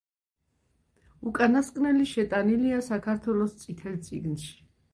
[1.31, 4.53] უკანასკნელი შეტანილია საქართველოს „წითელ წიგნში“.